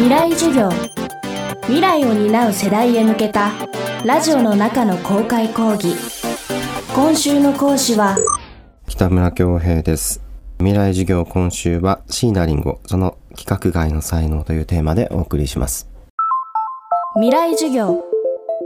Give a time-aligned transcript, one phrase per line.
[0.00, 0.70] 未来授業。
[1.64, 3.50] 未来を担う世代へ向けた
[4.02, 5.94] ラジオの中の公開講義。
[6.94, 8.16] 今週の講師は
[8.88, 10.22] 北村恭平です。
[10.56, 15.90] 未来授業今週は椎名林檎その規格外の才能というテーマでお送りします。
[17.16, 18.02] 未来授業。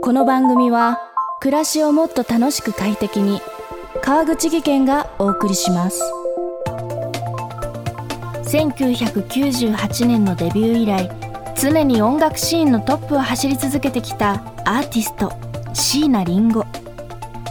[0.01, 1.01] この番組は
[1.41, 3.41] 暮らしをもっと楽しく快適に
[4.01, 6.01] 川口義賢がお送りします。
[8.45, 11.24] 1998年のデビュー以来
[11.55, 14.33] 常に音楽シーンのトップを走り続けてきた
[14.65, 15.31] アーティスト
[15.73, 16.65] 椎名林檎。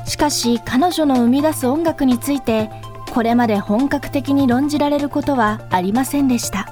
[0.06, 2.70] しかし彼女の生み出す音楽について
[3.12, 6.68] これまで本格的に論じられることはありませんでした。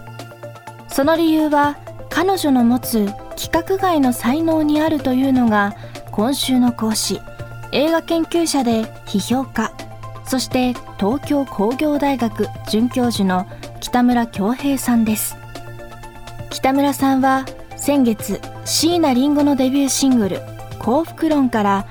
[0.88, 1.78] その理由は
[2.10, 5.74] 彼女の持つ規格外の才能にあるというのが
[6.10, 7.20] 今週の講師
[7.72, 9.72] 映画研究者で批評家
[10.26, 13.46] そして東京工業大学准教授の
[13.80, 15.41] 北村恭平さんです。
[16.52, 20.40] 北村さんは先月椎名林檎のデビューシングル
[20.78, 21.86] 「幸福論」から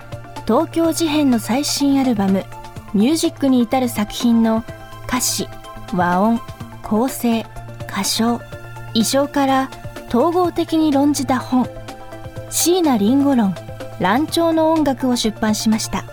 [0.46, 2.46] 東京事変の最新アルバム
[2.94, 4.64] 「ミュージック」に至る作品の
[5.08, 5.48] 歌詞
[5.96, 6.40] 和音
[6.84, 7.46] 構成
[7.90, 8.40] 歌唱
[8.94, 9.70] 衣装から
[10.10, 11.68] 統合的に論じた本
[12.52, 13.56] 「椎名林檎論
[14.00, 16.04] 乱調の音楽」を出版しました。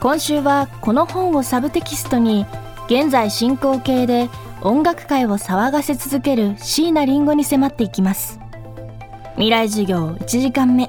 [0.00, 2.46] 今週はこの本をサブテキストに
[2.86, 4.30] 現在進行形で
[4.62, 8.38] 音楽界を騒がせ続ける椎名林檎に迫っていきます。
[9.36, 10.88] 未来授業1時間目。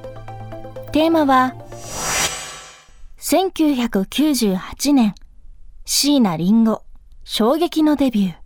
[0.92, 1.56] テーマは
[3.18, 5.16] 1998年
[5.86, 6.82] 椎名林檎
[7.24, 8.42] 衝撃のデビュー。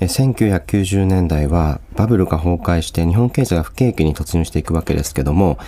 [0.00, 5.58] 1990年代はバブルが崩壊して日本経済が不景気に突入していくわけですけども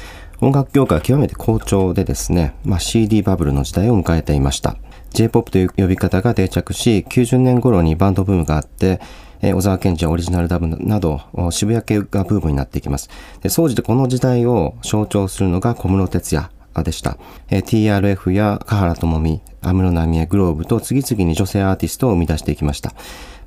[0.40, 4.76] 音楽業界は極めて好調でですね、まあ、CD バブルの時代を迎えていました。
[5.12, 9.00] J-POP という呼び方が定着し、90年頃にバンドブームがあって、
[9.42, 13.08] えー、小沢健二やオリジナルダブなど、渋谷系がブームになっていきます。
[13.42, 16.50] で、総じてこの時代を象徴するのが小室哲也
[16.84, 17.18] でした。
[17.48, 22.92] えー、TRF や香原朋美、安室奈美恵、グローブと次々に女性アーティストを生み出していきました。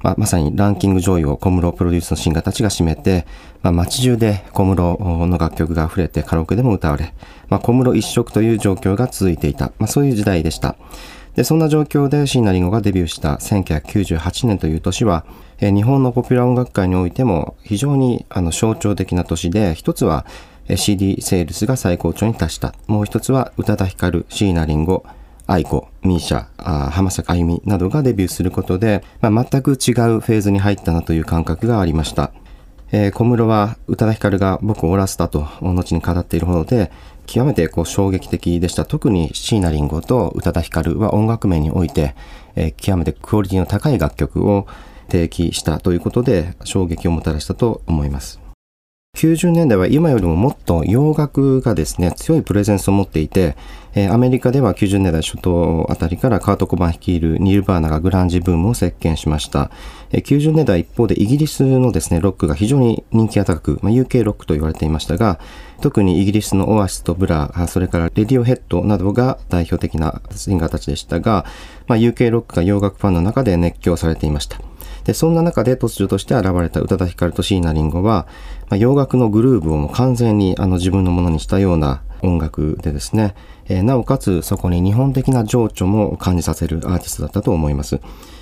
[0.03, 3.25] まあ、まさにランキング上位を小室プロデュースのシンガーたちが占めて、
[3.61, 7.13] まあ、街中で小室の楽曲が溢れてカラオケでも歌われ、
[7.47, 10.75] まあ、小室一色という状況が続いていた、まあ、そういう時代でした。
[11.35, 15.25] で、そんな状況で椎名林檎がデビューした1998年という年は、
[15.59, 20.25] え日本のポピュラー音楽界においても非常にあの象徴的な年で、一つは
[20.75, 22.75] CD セールスが最高潮に達した。
[22.87, 25.03] もう一つは宇多田ヒカル、椎名林檎、
[25.45, 26.45] 愛子、ミーシャ、
[26.89, 32.31] 浜坂あゆみなどがデビューすることで、まあ、全く違うフェーズに入ったなという感覚がありました。
[32.91, 36.91] えー、小室は宇多田ヒカルが僕をおらせたと後に語っているほどで、
[37.25, 38.85] 極めてこう衝撃的でした。
[38.85, 42.15] 特に椎名林檎と宇多田ヒカルは音楽面において、
[42.55, 44.67] えー、極めてクオリティの高い楽曲を
[45.09, 48.39] 提起したということで衝撃をもたらしたと思います。
[49.15, 53.55] 90年代は今よりももっと洋楽がですね、強いプレゼンスを持っていて、
[53.95, 59.69] え、アメリカでは90年代初頭あたりからカート・コバン率いるニルバーナがグランジブームを席巻しました。
[60.11, 65.39] え、90年代一方でイギリスのですね、ロックが非常に人気が高く、ま、UK ロックと言われていましたが、
[65.81, 71.45] 特にイギリスのオアシスとブラ、それからレディオヘッドなどが代表的なシンガーたちでしたが、
[71.87, 74.72] ま、UK ロックが洋楽ファンの中で熱狂されていました。
[75.05, 78.27] で、そんな中で突如として現れた宇多田ヒカルと椎名林檎は、
[78.69, 83.35] まあ、洋楽のグルーブをも完全にあの自分のものにしたような音楽でですね、
[83.67, 87.99] えー、なおかつそこに日本的な情緒も感じさせるアーティストだったと思います。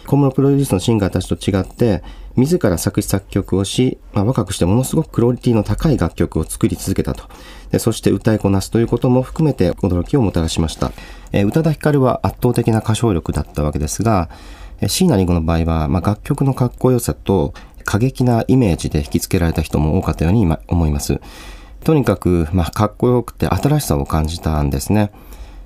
[0.07, 2.03] 小室プロデュースのシンガーたちと違って、
[2.35, 7.25] 自ら作詞作曲をし、まあ、若くしてものすごくクオリティの高い楽曲を作り続けたと。
[7.71, 10.91] でそして歌いこなすということも含めて驚きをもたらしました。
[11.31, 14.29] えー、宇多田ヒカルは圧倒的な歌唱力だったわけですが、
[14.87, 17.53] 椎名林檎の場合は、まあ、楽曲のかっこよさと
[17.83, 21.19] 過激なイメージで引き付けられた人も多かったように思います。
[21.83, 25.11] とにかく、まあ、かっこよくて新しさを感じたんですね。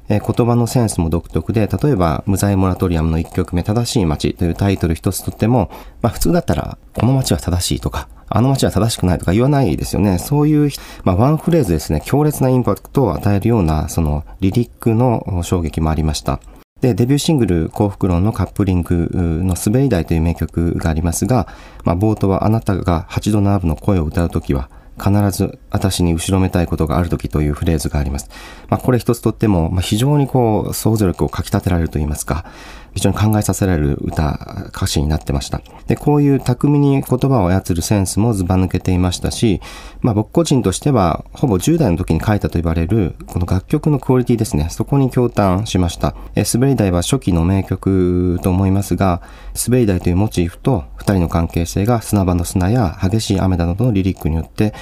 [0.07, 5.71] え、言葉のセンスも独特で、例えば、無罪モラトリアムの1曲目、正しい街というタイトル一つとっても、
[6.03, 10.19] まあ普通だったら、この街は正しいとか、あの街は正しくないとか言わないですよね。
[10.19, 10.69] そういう、
[11.03, 16.39] まあワンフレーズですね、強烈なインパクトを与えるような、そのリリックの衝撃もありました。
[16.85, 21.47] で、デビューシングル幸福論のカップリングの滑り台という名曲がありますが、
[21.83, 24.69] まあ冒頭はあなたが8度ナーブの声を歌うときは、
[25.03, 28.29] 必ず私に後ろめたいことがあるときというフレーズがあります。
[28.69, 32.45] まあ、これ一つとっても、まあ、非常にこう、想像力をかき立てられると言いますか、
[32.95, 35.61] 非常に考えさせられる歌、歌詞になってました。
[35.87, 39.61] で、こういう巧みに言葉を操るセンスもずば抜けていましたし、
[39.99, 44.69] まあ僕個人としては、ほぼ10代の時に書いたと言われる、この楽曲のクオリティですね。
[44.69, 46.15] そこに驚嘆しました。
[46.35, 49.21] え滑り台は初期の名曲と思いますが、
[49.67, 54.73] 滑り台というモチーフと2人の関係性が砂場の砂や激しい雨などのリリックによって、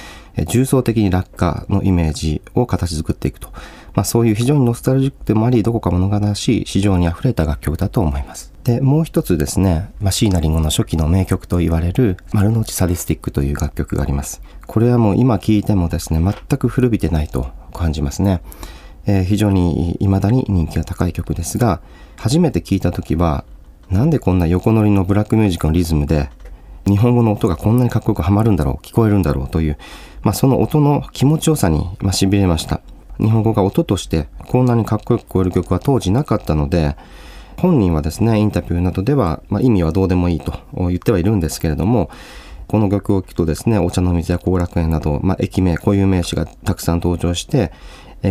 [0.46, 3.50] 重層的に落下のイメージを形作っていくと。
[3.94, 8.52] まあ、そういう非常にノスタルジックでもあり、どこか物悲しい、市場に溢れた楽曲だと思います。
[8.64, 14.42] で、もう一つですね、まあ、椎名林檎の初期の名曲と言われる、丸の内サディスティックという楽曲があります。
[14.66, 18.40] これはもう今聴いてもですね、全く古びてないと感じますね。
[19.06, 21.80] えー、非常に未だに人気が高い曲ですが、
[22.16, 23.44] 初めて聴いた時は、
[23.90, 26.30] なんでこんな横乗りのブラックミュージックのリズムで、
[26.86, 29.78] 日本語の音がこんなにかっこよくはまるんだろう、聞こえるんだろうという、
[30.24, 32.80] まあ、その音の気持ちよさに、まあ、痺れました。
[33.18, 36.96] 日本語が音としてこんなにかっこよく聞こえる曲は当時なかったので、
[37.58, 42.10] 本人はですね、インタビューなどでは、まあ、意味はどうでもいいと言ってはいるんですけれども、
[42.66, 47.70] この曲を聴くとですね、お茶の水や後楽園など、まあ、駅名、固有名詞がたくさん登場して、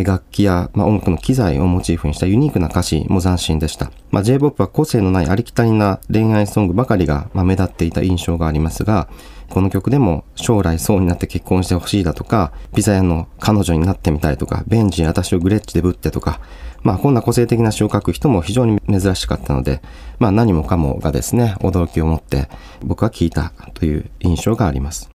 [0.01, 3.91] 楽器や、まあ、音楽の機材をモチーフにしたユニークな歌詞も斬新でした。
[4.09, 9.07] まあ、J-POP は個性のないありきたりな恋愛ソングばかりが、ま、目立っていた印象がありますが、
[9.49, 16.39] この曲でも将来そうになって結婚してほしいだとか、ピザ屋の彼女になってみたいとか、ベンジに私をグレッチでぶってとか、
[16.81, 19.81] まあこんな個性的な詩を書く人も非常に珍しかったので、
[20.17, 22.49] まあ何もかもがですね、驚きを持って
[22.83, 25.11] 僕は聞いたという印象があります。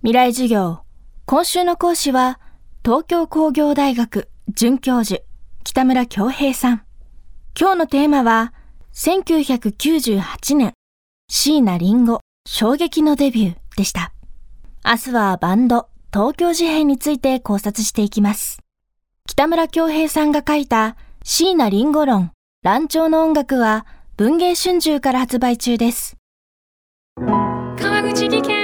[0.00, 0.83] 未来授業。
[1.26, 2.38] 今週の講師は、
[2.84, 5.22] 東京工業大学准教授、
[5.64, 6.82] 北村京平さん。
[7.58, 8.52] 今日のテーマは、
[8.92, 10.74] 1998年、
[11.30, 14.12] 椎名林檎衝撃のデビューでした。
[14.84, 18.58] 明日はバンド東京事変について考察していきます。
[19.26, 22.32] 北村京平さんが書いた椎名林檎論
[22.62, 23.86] 乱調の音楽は
[24.18, 26.18] 文芸春秋から発売中です。
[27.78, 28.63] 川口技研